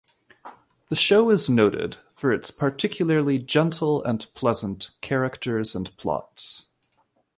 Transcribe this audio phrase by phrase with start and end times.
[0.89, 6.69] The show is noted for its particularly gentle and pleasant characters and plots.